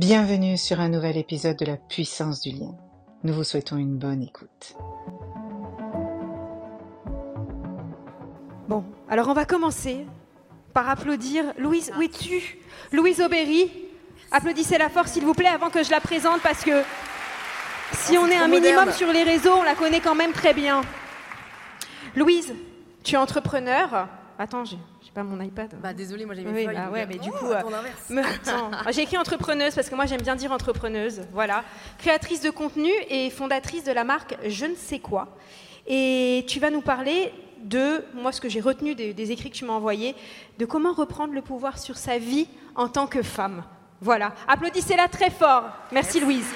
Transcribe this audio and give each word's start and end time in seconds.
Bienvenue 0.00 0.56
sur 0.56 0.80
un 0.80 0.88
nouvel 0.88 1.18
épisode 1.18 1.58
de 1.58 1.66
la 1.66 1.76
puissance 1.76 2.40
du 2.40 2.52
lien. 2.52 2.74
Nous 3.22 3.34
vous 3.34 3.44
souhaitons 3.44 3.76
une 3.76 3.98
bonne 3.98 4.22
écoute. 4.22 4.74
Bon, 8.66 8.82
alors 9.10 9.28
on 9.28 9.34
va 9.34 9.44
commencer 9.44 10.06
par 10.72 10.88
applaudir 10.88 11.52
Louise, 11.58 11.92
où 11.98 12.00
es-tu? 12.00 12.56
Louise 12.92 13.20
Aubéry. 13.20 13.70
Applaudissez 14.32 14.78
la 14.78 14.88
force 14.88 15.12
s'il 15.12 15.26
vous 15.26 15.34
plaît 15.34 15.48
avant 15.48 15.68
que 15.68 15.84
je 15.84 15.90
la 15.90 16.00
présente 16.00 16.40
parce 16.40 16.64
que 16.64 16.82
si 17.92 18.16
on 18.16 18.26
est 18.28 18.38
un 18.38 18.48
minimum 18.48 18.90
sur 18.92 19.12
les 19.12 19.22
réseaux, 19.22 19.52
on 19.52 19.64
la 19.64 19.74
connaît 19.74 20.00
quand 20.00 20.14
même 20.14 20.32
très 20.32 20.54
bien. 20.54 20.80
Louise, 22.16 22.54
tu 23.04 23.16
es 23.16 23.18
entrepreneur. 23.18 24.08
Attends, 24.40 24.64
j'ai 24.64 24.78
pas 25.12 25.22
mon 25.22 25.38
iPad. 25.38 25.76
Bah 25.82 25.92
désolé, 25.92 26.24
moi 26.24 26.34
j'ai 26.34 26.44
mes 26.44 26.50
Oui, 26.50 26.64
feuilles. 26.64 26.74
bah 26.74 26.88
ouais, 26.90 27.04
mais 27.04 27.18
du 27.18 27.28
oh, 27.28 27.36
coup, 27.36 27.50
euh. 27.50 27.60
J'ai 28.90 29.02
écrit 29.02 29.18
entrepreneuse 29.18 29.74
parce 29.74 29.90
que 29.90 29.94
moi 29.94 30.06
j'aime 30.06 30.22
bien 30.22 30.34
dire 30.34 30.50
entrepreneuse. 30.50 31.20
Voilà. 31.34 31.62
Créatrice 31.98 32.40
de 32.40 32.48
contenu 32.48 32.90
et 33.10 33.28
fondatrice 33.28 33.84
de 33.84 33.92
la 33.92 34.02
marque 34.02 34.38
Je 34.46 34.64
ne 34.64 34.74
sais 34.76 34.98
quoi. 34.98 35.36
Et 35.86 36.46
tu 36.48 36.58
vas 36.58 36.70
nous 36.70 36.80
parler 36.80 37.34
de, 37.58 38.02
moi 38.14 38.32
ce 38.32 38.40
que 38.40 38.48
j'ai 38.48 38.62
retenu 38.62 38.94
des, 38.94 39.12
des 39.12 39.30
écrits 39.30 39.50
que 39.50 39.56
tu 39.56 39.66
m'as 39.66 39.74
envoyés, 39.74 40.16
de 40.58 40.64
comment 40.64 40.94
reprendre 40.94 41.34
le 41.34 41.42
pouvoir 41.42 41.78
sur 41.78 41.98
sa 41.98 42.16
vie 42.16 42.48
en 42.76 42.88
tant 42.88 43.06
que 43.06 43.22
femme. 43.22 43.62
Voilà. 44.00 44.32
Applaudissez-la 44.48 45.08
très 45.08 45.28
fort. 45.28 45.64
Merci, 45.92 46.18
Louise. 46.18 46.48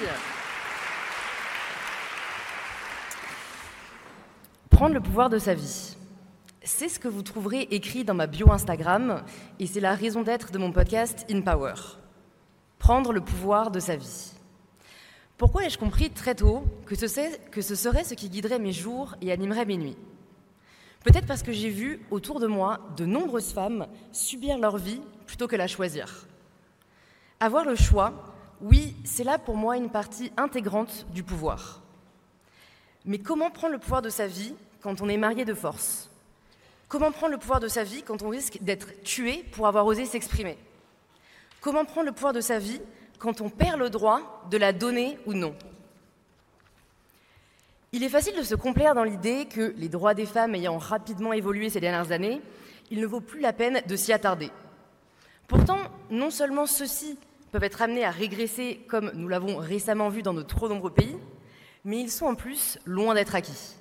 Prendre 4.71 4.95
le 4.95 5.01
pouvoir 5.01 5.29
de 5.29 5.37
sa 5.37 5.53
vie. 5.53 5.95
C'est 6.67 6.89
ce 6.89 6.97
que 6.97 7.07
vous 7.07 7.21
trouverez 7.21 7.67
écrit 7.69 8.03
dans 8.03 8.15
ma 8.15 8.25
bio 8.25 8.51
Instagram 8.51 9.23
et 9.59 9.67
c'est 9.67 9.79
la 9.79 9.93
raison 9.93 10.23
d'être 10.23 10.51
de 10.51 10.57
mon 10.57 10.71
podcast 10.71 11.23
In 11.29 11.41
Power. 11.41 11.75
Prendre 12.79 13.13
le 13.13 13.21
pouvoir 13.21 13.69
de 13.69 13.79
sa 13.79 13.95
vie. 13.95 14.31
Pourquoi 15.37 15.65
ai-je 15.65 15.77
compris 15.77 16.09
très 16.09 16.33
tôt 16.33 16.63
que 16.87 16.95
ce, 16.95 17.05
serait 17.07 18.03
ce 18.03 18.15
qui 18.15 18.29
guiderait 18.29 18.57
mes 18.57 18.71
jours 18.71 19.15
et 19.21 19.31
animerait 19.31 19.67
mes 19.67 19.77
nuits? 19.77 19.97
Peut-être 21.03 21.27
parce 21.27 21.43
que 21.43 21.51
j'ai 21.51 21.69
vu 21.69 22.01
autour 22.09 22.39
de 22.39 22.47
moi 22.47 22.79
de 22.97 23.05
nombreuses 23.05 23.53
femmes 23.53 23.85
subir 24.11 24.57
leur 24.57 24.77
vie 24.77 25.01
plutôt 25.27 25.47
que 25.47 25.55
la 25.55 25.67
choisir. 25.67 26.25
Avoir 27.39 27.63
le 27.63 27.75
choix, 27.75 28.33
oui, 28.59 28.95
c'est 29.03 29.23
là 29.23 29.37
pour 29.37 29.55
moi 29.55 29.77
une 29.77 29.91
partie 29.91 30.31
intégrante 30.35 31.05
du 31.13 31.21
pouvoir. 31.21 31.83
Mais 33.05 33.19
comment 33.19 33.51
prendre 33.51 33.73
le 33.73 33.79
pouvoir 33.79 34.01
de 34.01 34.09
sa 34.09 34.25
vie 34.25 34.55
quand 34.81 35.01
on 35.01 35.09
est 35.09 35.17
marié 35.17 35.45
de 35.45 35.53
force? 35.53 36.09
Comment 36.87 37.11
prendre 37.11 37.31
le 37.31 37.39
pouvoir 37.39 37.59
de 37.59 37.67
sa 37.67 37.83
vie 37.83 38.03
quand 38.03 38.21
on 38.21 38.29
risque 38.29 38.59
d'être 38.61 39.01
tué 39.03 39.43
pour 39.51 39.67
avoir 39.67 39.85
osé 39.85 40.05
s'exprimer? 40.05 40.57
Comment 41.61 41.85
prendre 41.85 42.05
le 42.05 42.11
pouvoir 42.11 42.33
de 42.33 42.41
sa 42.41 42.59
vie 42.59 42.79
quand 43.17 43.41
on 43.41 43.49
perd 43.49 43.79
le 43.79 43.89
droit 43.89 44.45
de 44.51 44.57
la 44.57 44.71
donner 44.71 45.17
ou 45.25 45.33
non? 45.33 45.55
Il 47.91 48.03
est 48.03 48.09
facile 48.09 48.35
de 48.35 48.43
se 48.43 48.55
complaire 48.55 48.93
dans 48.93 49.03
l'idée 49.03 49.45
que 49.45 49.73
les 49.77 49.89
droits 49.89 50.13
des 50.13 50.25
femmes 50.25 50.53
ayant 50.53 50.77
rapidement 50.77 51.33
évolué 51.33 51.69
ces 51.69 51.79
dernières 51.79 52.11
années, 52.11 52.41
il 52.91 52.99
ne 52.99 53.07
vaut 53.07 53.21
plus 53.21 53.39
la 53.39 53.53
peine 53.53 53.81
de 53.87 53.95
s'y 53.95 54.13
attarder. 54.13 54.51
Pourtant, 55.47 55.79
non 56.09 56.29
seulement 56.29 56.65
ceux-ci 56.65 57.17
peuvent 57.51 57.63
être 57.63 57.81
amenés 57.81 58.03
à 58.03 58.11
régresser 58.11 58.85
comme 58.89 59.11
nous 59.13 59.27
l'avons 59.27 59.57
récemment 59.57 60.09
vu 60.09 60.21
dans 60.21 60.33
de 60.33 60.41
trop 60.41 60.67
nombreux 60.67 60.91
pays, 60.91 61.17
mais 61.83 61.99
ils 62.01 62.11
sont 62.11 62.25
en 62.25 62.35
plus 62.35 62.77
loin 62.85 63.15
d'être 63.15 63.33
acquis. 63.33 63.75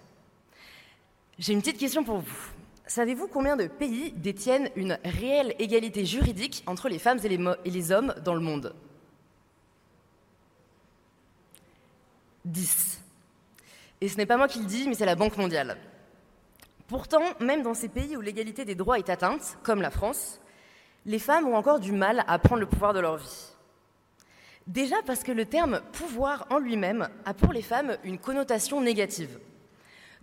J'ai 1.39 1.53
une 1.53 1.61
petite 1.61 1.79
question 1.79 2.05
pour 2.05 2.19
vous. 2.19 2.51
Savez-vous 2.87 3.29
combien 3.29 3.57
de 3.57 3.67
pays 3.67 4.13
détiennent 4.13 4.69
une 4.77 4.99
réelle 5.05 5.55
égalité 5.59 6.05
juridique 6.05 6.63
entre 6.67 6.89
les 6.89 6.99
femmes 6.99 7.19
et 7.25 7.71
les, 7.71 7.93
hommes 7.93 8.15
dans 8.25 8.35
le 8.35 8.41
monde? 8.41 8.75
10. 12.45 13.01
Et 14.03 14.09
ce 14.09 14.19
n'est 14.19 14.27
pas 14.27 14.37
moi 14.37 14.49
qui 14.49 14.59
le 14.59 14.67
dis, 14.67 14.87
mais 14.87 14.95
c'est 14.95 15.07
la 15.07 15.15
Banque 15.15 15.39
mondiale. 15.39 15.79
Pourtant, 16.87 17.23
même 17.41 17.63
dans 17.63 17.73
ces 17.73 17.89
pays 17.89 18.19
où 18.19 18.21
l'égalité 18.21 18.67
des 18.67 18.75
droits 18.75 18.99
est 18.99 19.09
atteinte, 19.09 19.57
comme 19.63 19.81
la 19.81 19.91
France, 19.91 20.41
les 21.07 21.19
femmes 21.19 21.49
ont 21.49 21.57
encore 21.57 21.81
du 21.81 21.93
mal 21.93 22.23
à 22.29 22.39
prendre 22.39 22.61
le 22.61 22.67
pouvoir 22.67 22.93
de 22.93 23.01
leur 23.01 23.17
vie. 23.17 23.55
Déjà 24.67 24.97
parce 25.07 25.23
que 25.23 25.33
le 25.33 25.47
terme 25.47 25.81
pouvoir 25.93 26.47
en 26.51 26.59
lui-même 26.59 27.09
a 27.25 27.33
pour 27.33 27.55
les 27.55 27.63
femmes 27.63 27.97
une 28.05 28.19
connotation 28.19 28.83
négative. 28.83 29.39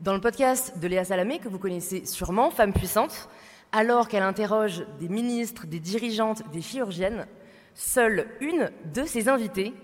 Dans 0.02 0.16
le 0.16 0.20
podcast 0.20 0.80
de 0.80 0.88
Léa 0.88 1.06
Salamé, 1.06 1.38
que 1.38 1.48
vous 1.48 1.60
connaissez 1.60 2.08
sûrement, 2.08 2.50
Femme 2.50 2.74
puissante, 2.74 3.30
alors 3.72 4.08
qu'elle 4.08 4.24
interroge 4.24 4.84
des 5.00 5.08
ministres, 5.08 5.68
des 5.68 5.80
dirigeantes, 5.80 6.42
des 6.52 6.64
chirurgiennes, 6.64 7.28
seule 7.76 8.28
une 8.40 8.72
de 8.96 9.04
ses 9.04 9.30
invitées 9.30 9.76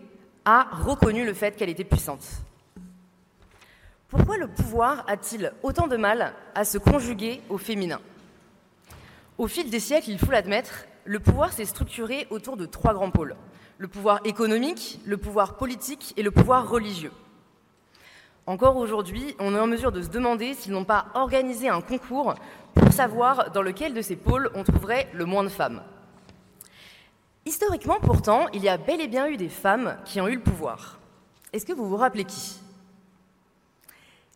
a 0.44 0.70
reconnu 0.72 1.24
le 1.24 1.36
fait 1.36 1.56
qu'elle 1.56 1.70
était 1.70 1.84
puissante. 1.84 2.26
Pourquoi 4.08 4.38
le 4.38 4.48
pouvoir 4.48 5.06
a-t-il 5.08 5.54
autant 5.62 5.86
de 5.86 5.98
mal 5.98 6.34
à 6.56 6.66
se 6.66 6.80
conjuguer 6.80 7.44
au 7.50 7.60
féminin? 7.60 8.02
Au 9.38 9.46
fil 9.46 9.70
des 9.70 9.80
siècles, 9.80 10.10
il 10.10 10.18
faut 10.18 10.32
l'admettre, 10.32 10.86
le 11.06 11.20
pouvoir 11.20 11.54
s'est 11.54 11.66
structuré 11.66 12.26
autour 12.32 12.58
de 12.58 12.66
trois 12.66 12.96
grands 12.96 13.12
pôles. 13.12 13.36
Le 13.78 13.88
pouvoir 13.88 14.22
économique, 14.26 15.00
le 15.06 15.18
pouvoir 15.18 15.58
politique 15.58 16.16
et 16.18 16.24
le 16.24 16.32
pouvoir 16.32 16.68
religieux. 16.68 17.12
Encore 18.48 18.78
aujourd'hui, 18.78 19.36
on 19.40 19.54
est 19.54 19.60
en 19.60 19.68
mesure 19.68 19.92
de 19.92 20.02
se 20.02 20.08
demander 20.08 20.54
s'ils 20.54 20.72
n'ont 20.72 20.86
pas 20.86 21.08
organisé 21.16 21.68
un 21.68 21.82
concours 21.82 22.34
pour 22.74 22.94
savoir 22.94 23.52
dans 23.52 23.62
lequel 23.62 23.94
de 23.94 24.02
ces 24.02 24.16
pôles 24.16 24.50
on 24.56 24.64
trouverait 24.64 25.10
le 25.14 25.26
moins 25.26 25.44
de 25.44 25.50
femmes. 25.50 25.84
Historiquement, 27.46 28.00
pourtant, 28.02 28.48
il 28.54 28.64
y 28.64 28.70
a 28.70 28.78
bel 28.78 29.02
et 29.02 29.10
bien 29.10 29.28
eu 29.28 29.36
des 29.36 29.50
femmes 29.50 29.98
qui 30.06 30.22
ont 30.22 30.30
eu 30.30 30.36
le 30.36 30.42
pouvoir. 30.42 30.98
Est-ce 31.52 31.66
que 31.66 31.74
vous 31.74 31.90
vous 31.90 31.98
rappelez 31.98 32.24
qui? 32.24 32.56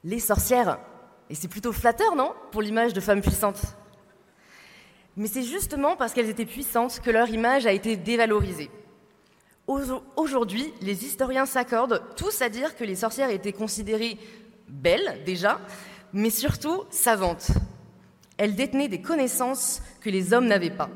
Les 0.03 0.19
sorcières. 0.19 0.78
Et 1.29 1.35
c'est 1.35 1.47
plutôt 1.47 1.72
flatteur, 1.72 2.13
non? 2.17 2.33
Pour 2.51 2.61
l'image 2.61 2.91
de 2.91 2.99
femmes 2.99 3.22
puissantes. 3.22 3.61
Mais 5.16 5.28
c'est 5.28 5.43
justement 5.43 5.95
parce 5.95 6.11
qu'elles 6.11 6.29
étaient 6.29 6.45
puissantes 6.45 6.99
que 6.99 7.11
leur 7.11 7.29
image 7.29 7.66
a 7.66 7.72
été 7.72 7.95
dévalorisée. 7.95 8.69
Au- 9.67 9.79
Aujourd'hui, 10.16 10.73
les 10.81 11.05
historiens 11.05 11.45
s'accordent 11.45 12.01
tous 12.16 12.41
à 12.41 12.49
dire 12.49 12.75
que 12.75 12.83
les 12.83 12.95
sorcières 12.95 13.29
étaient 13.29 13.53
considérées 13.53 14.17
belles 14.67 15.22
déjà, 15.25 15.59
mais 16.13 16.29
surtout 16.29 16.83
savantes. 16.89 17.47
Elles 18.38 18.55
détenaient 18.55 18.88
des 18.88 19.01
connaissances 19.01 19.81
que 20.01 20.09
les 20.09 20.33
hommes 20.33 20.47
n'avaient 20.47 20.69
pas. 20.75 20.89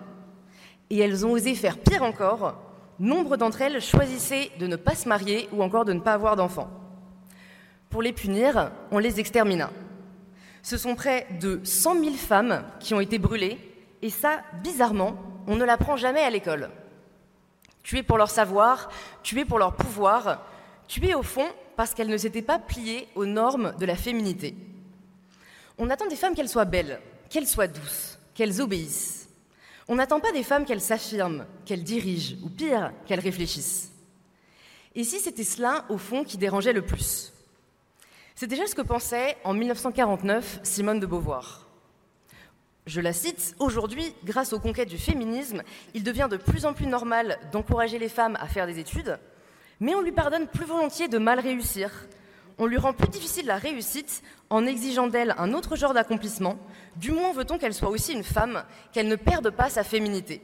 Et 0.89 0.99
elles 0.99 1.25
ont 1.25 1.31
osé 1.31 1.55
faire 1.55 1.77
pire 1.77 2.03
encore. 2.03 2.55
Nombre 2.99 3.37
d'entre 3.37 3.61
elles 3.61 3.81
choisissaient 3.81 4.51
de 4.59 4.67
ne 4.67 4.75
pas 4.77 4.95
se 4.95 5.07
marier 5.09 5.49
ou 5.51 5.61
encore 5.61 5.85
de 5.85 5.93
ne 5.93 5.99
pas 5.99 6.13
avoir 6.13 6.35
d'enfants. 6.35 6.69
Pour 7.89 8.01
les 8.01 8.13
punir, 8.13 8.71
on 8.91 8.99
les 8.99 9.19
extermina. 9.19 9.69
Ce 10.63 10.77
sont 10.77 10.95
près 10.95 11.27
de 11.39 11.59
100 11.63 11.99
000 12.03 12.15
femmes 12.15 12.63
qui 12.79 12.93
ont 12.93 12.99
été 12.99 13.19
brûlées, 13.19 13.59
et 14.01 14.09
ça, 14.09 14.39
bizarrement, 14.63 15.15
on 15.47 15.55
ne 15.55 15.63
l'apprend 15.63 15.95
jamais 15.95 16.21
à 16.21 16.29
l'école. 16.29 16.69
Tuées 17.85 18.01
pour 18.01 18.17
leur 18.17 18.31
savoir, 18.31 18.89
tuées 19.21 19.45
pour 19.45 19.59
leur 19.59 19.75
pouvoir, 19.75 20.43
tuées 20.87 21.13
au 21.13 21.21
fond 21.21 21.45
parce 21.75 21.93
qu'elles 21.93 22.09
ne 22.09 22.17
s'étaient 22.17 22.41
pas 22.41 22.57
pliées 22.57 23.07
aux 23.13 23.27
normes 23.27 23.75
de 23.77 23.85
la 23.85 23.95
féminité. 23.95 24.55
On 25.77 25.91
attend 25.91 26.07
des 26.07 26.15
femmes 26.15 26.33
qu'elles 26.33 26.49
soient 26.49 26.65
belles, 26.65 26.99
qu'elles 27.29 27.47
soient 27.47 27.67
douces, 27.67 28.17
qu'elles 28.33 28.59
obéissent. 28.59 29.29
On 29.87 29.95
n'attend 29.95 30.19
pas 30.19 30.31
des 30.31 30.41
femmes 30.41 30.65
qu'elles 30.65 30.81
s'affirment, 30.81 31.45
qu'elles 31.63 31.83
dirigent, 31.83 32.37
ou 32.43 32.49
pire, 32.49 32.91
qu'elles 33.05 33.19
réfléchissent. 33.19 33.91
Et 34.95 35.03
si 35.03 35.19
c'était 35.19 35.43
cela, 35.43 35.85
au 35.89 35.99
fond, 35.99 36.23
qui 36.23 36.39
dérangeait 36.39 36.73
le 36.73 36.81
plus? 36.81 37.33
C'est 38.33 38.47
déjà 38.47 38.65
ce 38.65 38.73
que 38.73 38.81
pensait 38.81 39.37
en 39.43 39.53
1949 39.53 40.61
Simone 40.63 40.99
de 40.99 41.05
Beauvoir. 41.05 41.64
Je 42.85 43.01
la 43.01 43.13
cite, 43.13 43.55
Aujourd'hui, 43.59 44.13
grâce 44.25 44.53
aux 44.53 44.59
conquêtes 44.59 44.89
du 44.89 44.99
féminisme, 44.99 45.63
il 45.95 46.03
devient 46.03 46.27
de 46.29 46.37
plus 46.37 46.65
en 46.65 46.73
plus 46.73 46.85
normal 46.85 47.39
d'encourager 47.51 47.97
les 47.97 48.09
femmes 48.09 48.37
à 48.39 48.47
faire 48.47 48.67
des 48.67 48.77
études, 48.77 49.17
mais 49.79 49.95
on 49.95 50.01
lui 50.01 50.11
pardonne 50.11 50.47
plus 50.47 50.65
volontiers 50.65 51.07
de 51.07 51.17
mal 51.17 51.39
réussir. 51.39 51.89
On 52.59 52.67
lui 52.67 52.77
rend 52.77 52.93
plus 52.93 53.07
difficile 53.07 53.47
la 53.47 53.57
réussite 53.57 54.21
en 54.51 54.67
exigeant 54.67 55.07
d'elle 55.07 55.33
un 55.39 55.53
autre 55.53 55.75
genre 55.75 55.95
d'accomplissement. 55.95 56.57
Du 56.95 57.11
moins 57.11 57.33
veut-on 57.33 57.57
qu'elle 57.57 57.73
soit 57.73 57.89
aussi 57.89 58.13
une 58.13 58.23
femme, 58.23 58.63
qu'elle 58.93 59.07
ne 59.07 59.15
perde 59.15 59.49
pas 59.49 59.69
sa 59.69 59.83
féminité. 59.83 60.43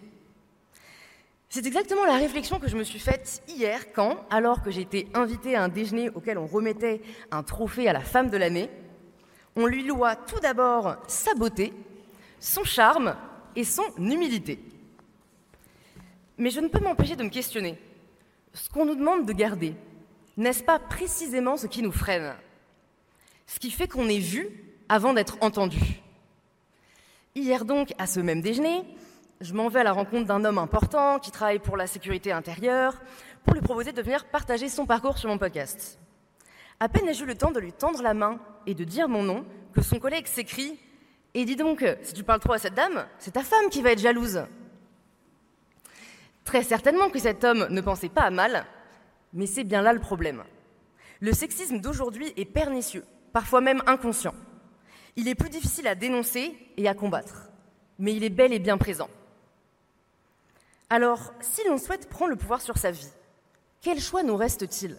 C'est 1.47 1.67
exactement 1.67 2.05
la 2.05 2.17
réflexion 2.17 2.59
que 2.59 2.69
je 2.69 2.75
me 2.75 2.83
suis 2.83 2.99
faite 2.99 3.43
hier 3.47 3.93
quand, 3.93 4.25
alors 4.31 4.63
que 4.63 4.71
j'ai 4.71 4.81
été 4.81 5.07
invitée 5.13 5.55
à 5.55 5.63
un 5.63 5.69
déjeuner 5.69 6.09
auquel 6.09 6.39
on 6.39 6.47
remettait 6.47 7.01
un 7.29 7.43
trophée 7.43 7.87
à 7.87 7.93
la 7.93 8.01
femme 8.01 8.31
de 8.31 8.37
l'année, 8.37 8.69
on 9.55 9.67
lui 9.67 9.83
loua 9.83 10.15
tout 10.15 10.39
d'abord 10.39 10.95
sa 11.07 11.35
beauté, 11.35 11.73
son 12.41 12.63
charme 12.65 13.15
et 13.55 13.63
son 13.63 13.85
humilité. 13.97 14.59
Mais 16.37 16.49
je 16.49 16.59
ne 16.59 16.67
peux 16.67 16.79
m'empêcher 16.79 17.15
de 17.15 17.23
me 17.23 17.29
questionner. 17.29 17.79
Ce 18.53 18.67
qu'on 18.67 18.85
nous 18.85 18.95
demande 18.95 19.25
de 19.25 19.31
garder, 19.31 19.75
n'est-ce 20.35 20.63
pas 20.63 20.79
précisément 20.79 21.55
ce 21.55 21.67
qui 21.67 21.83
nous 21.83 21.91
freine? 21.91 22.33
Ce 23.45 23.59
qui 23.59 23.69
fait 23.69 23.87
qu'on 23.87 24.09
est 24.09 24.19
vu 24.19 24.49
avant 24.89 25.13
d'être 25.13 25.37
entendu. 25.41 26.01
Hier 27.35 27.63
donc, 27.63 27.93
à 27.97 28.07
ce 28.07 28.19
même 28.19 28.41
déjeuner, 28.41 28.83
je 29.39 29.53
m'en 29.53 29.69
vais 29.69 29.81
à 29.81 29.83
la 29.83 29.93
rencontre 29.93 30.25
d'un 30.25 30.43
homme 30.43 30.57
important 30.57 31.19
qui 31.19 31.31
travaille 31.31 31.59
pour 31.59 31.77
la 31.77 31.87
sécurité 31.87 32.31
intérieure 32.31 33.01
pour 33.45 33.53
lui 33.53 33.61
proposer 33.61 33.91
de 33.91 34.01
venir 34.01 34.25
partager 34.25 34.67
son 34.67 34.85
parcours 34.85 35.17
sur 35.17 35.29
mon 35.29 35.37
podcast. 35.37 35.99
À 36.79 36.89
peine 36.89 37.07
ai-je 37.07 37.23
eu 37.23 37.27
le 37.27 37.35
temps 37.35 37.51
de 37.51 37.59
lui 37.59 37.71
tendre 37.71 38.01
la 38.01 38.13
main 38.13 38.39
et 38.65 38.73
de 38.73 38.83
dire 38.83 39.07
mon 39.07 39.23
nom 39.23 39.45
que 39.73 39.81
son 39.81 39.99
collègue 39.99 40.27
s'écrie 40.27 40.79
Et 41.33 41.45
dis 41.45 41.55
donc, 41.55 41.85
si 42.03 42.13
tu 42.13 42.23
parles 42.23 42.39
trop 42.39 42.53
à 42.53 42.59
cette 42.59 42.73
dame, 42.73 43.07
c'est 43.17 43.31
ta 43.31 43.43
femme 43.43 43.69
qui 43.69 43.81
va 43.81 43.91
être 43.91 43.99
jalouse. 43.99 44.43
Très 46.43 46.63
certainement 46.63 47.09
que 47.09 47.19
cet 47.19 47.43
homme 47.43 47.67
ne 47.69 47.81
pensait 47.81 48.09
pas 48.09 48.23
à 48.23 48.31
mal, 48.31 48.65
mais 49.33 49.45
c'est 49.45 49.63
bien 49.63 49.81
là 49.81 49.93
le 49.93 49.99
problème. 49.99 50.43
Le 51.19 51.33
sexisme 51.33 51.79
d'aujourd'hui 51.79 52.33
est 52.35 52.45
pernicieux, 52.45 53.05
parfois 53.31 53.61
même 53.61 53.81
inconscient. 53.85 54.35
Il 55.15 55.27
est 55.27 55.35
plus 55.35 55.49
difficile 55.49 55.87
à 55.87 55.95
dénoncer 55.95 56.57
et 56.77 56.87
à 56.87 56.93
combattre, 56.93 57.49
mais 57.99 58.13
il 58.15 58.23
est 58.23 58.29
bel 58.29 58.51
et 58.53 58.59
bien 58.59 58.77
présent. 58.77 59.09
Alors, 60.89 61.31
si 61.39 61.61
l'on 61.67 61.77
souhaite 61.77 62.09
prendre 62.09 62.31
le 62.31 62.37
pouvoir 62.37 62.59
sur 62.59 62.77
sa 62.77 62.91
vie, 62.91 63.11
quel 63.81 63.99
choix 63.99 64.23
nous 64.23 64.35
reste-t-il? 64.35 64.97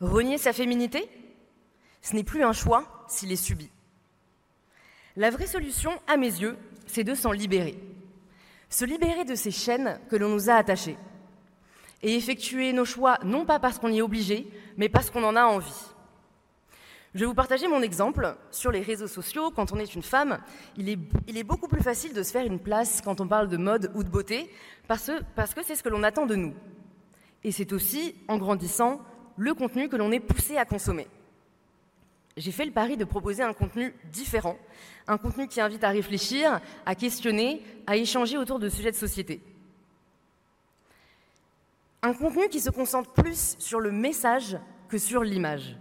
Renier 0.00 0.38
sa 0.38 0.52
féminité? 0.52 1.08
Ce 2.00 2.14
n'est 2.14 2.24
plus 2.24 2.44
un 2.44 2.52
choix 2.52 3.04
s'il 3.08 3.30
est 3.32 3.36
subi. 3.36 3.70
La 5.16 5.30
vraie 5.30 5.46
solution, 5.46 5.92
à 6.08 6.16
mes 6.16 6.26
yeux, 6.26 6.56
c'est 6.86 7.04
de 7.04 7.14
s'en 7.14 7.30
libérer. 7.30 7.78
Se 8.68 8.84
libérer 8.84 9.24
de 9.24 9.36
ces 9.36 9.52
chaînes 9.52 10.00
que 10.10 10.16
l'on 10.16 10.28
nous 10.28 10.50
a 10.50 10.54
attachées. 10.54 10.96
Et 12.02 12.16
effectuer 12.16 12.72
nos 12.72 12.84
choix 12.84 13.18
non 13.22 13.46
pas 13.46 13.60
parce 13.60 13.78
qu'on 13.78 13.90
y 13.90 13.98
est 13.98 14.02
obligé, 14.02 14.48
mais 14.76 14.88
parce 14.88 15.10
qu'on 15.10 15.22
en 15.22 15.36
a 15.36 15.44
envie. 15.44 15.94
Je 17.14 17.20
vais 17.20 17.26
vous 17.26 17.34
partager 17.34 17.68
mon 17.68 17.80
exemple. 17.80 18.36
Sur 18.50 18.72
les 18.72 18.80
réseaux 18.80 19.06
sociaux, 19.06 19.52
quand 19.52 19.72
on 19.72 19.78
est 19.78 19.94
une 19.94 20.02
femme, 20.02 20.40
il 20.76 20.88
est, 20.88 21.44
beaucoup 21.44 21.68
plus 21.68 21.82
facile 21.82 22.12
de 22.12 22.24
se 22.24 22.32
faire 22.32 22.44
une 22.44 22.58
place 22.58 23.00
quand 23.00 23.20
on 23.20 23.28
parle 23.28 23.48
de 23.48 23.56
mode 23.56 23.92
ou 23.94 24.02
de 24.02 24.08
beauté, 24.08 24.50
parce 24.88 25.06
que 25.06 25.62
c'est 25.62 25.76
ce 25.76 25.84
que 25.84 25.88
l'on 25.88 26.02
attend 26.02 26.26
de 26.26 26.34
nous. 26.34 26.54
Et 27.44 27.52
c'est 27.52 27.72
aussi, 27.72 28.16
en 28.26 28.36
grandissant, 28.36 29.00
le 29.36 29.54
contenu 29.54 29.88
que 29.88 29.96
l'on 29.96 30.10
est 30.10 30.20
poussé 30.20 30.56
à 30.56 30.64
consommer. 30.64 31.06
J'ai 32.36 32.50
fait 32.50 32.64
le 32.64 32.72
pari 32.72 32.96
de 32.96 33.04
proposer 33.04 33.42
un 33.42 33.52
contenu 33.52 33.94
différent, 34.12 34.58
un 35.06 35.18
contenu 35.18 35.46
qui 35.46 35.60
invite 35.60 35.84
à 35.84 35.90
réfléchir, 35.90 36.60
à 36.84 36.94
questionner, 36.94 37.62
à 37.86 37.96
échanger 37.96 38.38
autour 38.38 38.58
de 38.58 38.68
sujets 38.68 38.90
de 38.90 38.96
société. 38.96 39.40
Un 42.02 42.12
contenu 42.12 42.48
qui 42.48 42.60
se 42.60 42.70
concentre 42.70 43.10
plus 43.12 43.56
sur 43.58 43.78
le 43.78 43.92
message 43.92 44.58
que 44.88 44.98
sur 44.98 45.22
l'image. 45.22 45.76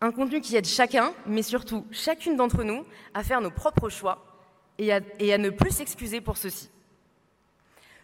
Un 0.00 0.10
contenu 0.10 0.40
qui 0.40 0.56
aide 0.56 0.66
chacun, 0.66 1.12
mais 1.24 1.42
surtout 1.42 1.86
chacune 1.92 2.36
d'entre 2.36 2.64
nous, 2.64 2.84
à 3.14 3.22
faire 3.22 3.40
nos 3.40 3.50
propres 3.50 3.88
choix 3.88 4.24
et 4.78 4.92
à, 4.92 5.38
ne 5.38 5.50
plus 5.50 5.70
s'excuser 5.70 6.20
pour 6.20 6.36
ceci. 6.36 6.68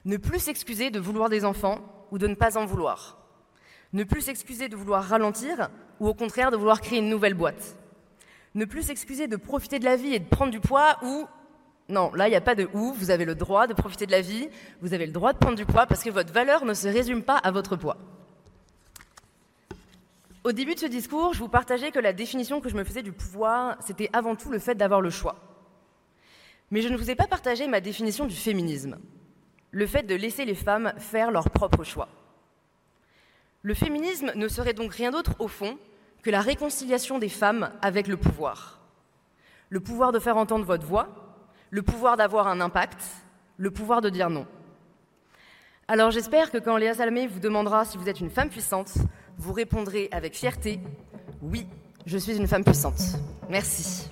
Ne 0.05 0.17
plus 0.17 0.39
s'excuser 0.39 0.91
de 0.91 1.01
vouloir 1.01 1.29
des 1.29 1.45
enfants 1.45 1.81
ou 2.11 2.19
de 2.19 2.27
ne 2.27 2.35
pas 2.35 2.57
en 2.57 2.65
vouloir. 2.65 3.19
Ne 3.93 4.05
plus 4.05 4.23
s'excuser 4.23 4.69
de 4.69 4.77
vouloir 4.77 5.05
ralentir 5.05 5.71
ou 6.01 6.09
au 6.09 6.15
contraire 6.15 6.51
de 6.51 6.57
vouloir 6.57 6.81
créer 6.81 6.99
une 6.99 7.09
nouvelle 7.09 7.35
boîte. 7.35 7.77
Ne 8.55 8.65
plus 8.65 8.83
s'excuser 8.83 9.27
de 9.27 9.37
profiter 9.37 9.79
de 9.79 9.85
la 9.85 9.97
vie 9.97 10.15
et 10.15 10.19
de 10.19 10.29
prendre 10.29 10.53
du 10.53 10.61
poids 10.61 10.99
ou... 11.03 11.27
Non, 11.89 12.13
là, 12.15 12.29
il 12.29 12.31
n'y 12.31 12.37
a 12.37 12.41
pas 12.41 12.55
de 12.55 12.69
ou, 12.73 12.95
vous 12.95 13.11
avez 13.11 13.25
le 13.25 13.35
droit 13.35 13.67
de 13.67 13.75
profiter 13.75 14.07
de 14.07 14.11
la 14.11 14.23
vie, 14.23 14.49
vous 14.81 14.95
avez 14.95 15.07
le 15.07 15.13
droit 15.13 15.33
de 15.33 15.39
prendre 15.39 15.57
du 15.57 15.67
poids 15.67 15.87
parce 15.87 16.03
que 16.03 16.11
votre 16.11 16.33
valeur 16.33 16.65
ne 16.65 16.73
se 16.73 16.89
résume 16.89 17.23
pas 17.23 17.37
à 17.37 17.51
votre 17.51 17.77
poids. 17.77 17.99
Au 20.45 20.53
début 20.53 20.75
de 20.75 20.81
ce 20.81 20.87
discours, 20.87 21.33
je 21.35 21.39
vous 21.39 21.49
partageais 21.49 21.91
que 21.91 21.99
la 21.99 22.13
définition 22.13 22.61
que 22.61 22.69
je 22.69 22.77
me 22.77 22.85
faisais 22.85 23.03
du 23.03 23.13
pouvoir, 23.13 23.77
c'était 23.81 24.11
avant 24.13 24.37
tout 24.37 24.51
le 24.51 24.59
fait 24.59 24.75
d'avoir 24.75 25.01
le 25.01 25.11
choix. 25.11 25.37
Mais 26.71 26.81
je 26.81 26.89
ne 26.89 26.97
vous 26.97 27.11
ai 27.11 27.15
pas 27.15 27.27
partagé 27.27 27.67
ma 27.67 27.81
définition 27.81 28.27
du 28.27 28.35
féminisme, 28.35 28.99
le 29.71 29.87
fait 29.87 30.03
de 30.03 30.15
laisser 30.15 30.45
les 30.45 30.55
femmes 30.55 30.93
faire 30.99 31.31
leur 31.31 31.51
propre 31.51 31.83
choix. 31.85 32.09
Le 33.65 33.73
féminisme 33.73 34.31
ne 34.35 34.47
serait 34.47 34.75
donc 34.75 34.93
rien 34.93 35.11
d'autre 35.11 35.33
au 35.39 35.49
fond 35.49 35.79
que 36.23 36.31
la 36.31 36.43
réconciliation 36.43 37.19
des 37.19 37.31
femmes 37.31 37.71
avec 37.81 38.09
le 38.09 38.19
pouvoir. 38.19 38.79
Le 39.71 39.81
pouvoir 39.81 40.13
de 40.13 40.19
faire 40.19 40.37
entendre 40.37 40.67
votre 40.67 40.87
voix, 40.87 41.09
le 41.71 41.83
pouvoir 41.83 42.19
d'avoir 42.19 42.47
un 42.47 42.61
impact, 42.61 43.03
le 43.57 43.71
pouvoir 43.71 44.03
de 44.03 44.11
dire 44.11 44.29
non. 44.29 44.47
Alors 45.89 46.11
j'espère 46.11 46.51
que 46.51 46.59
quand 46.59 46.77
Léa 46.77 46.93
Salamé 46.93 47.27
vous 47.27 47.41
demandera 47.41 47.87
si 47.87 47.97
vous 47.97 48.07
êtes 48.07 48.21
une 48.21 48.31
femme 48.31 48.51
puissante, 48.51 48.93
vous 49.39 49.55
répondrez 49.55 50.11
avec 50.13 50.35
fierté 50.35 50.79
Oui, 51.41 51.67
je 52.05 52.19
suis 52.19 52.37
une 52.37 52.47
femme 52.47 52.65
puissante. 52.65 53.01
Merci. 53.49 54.11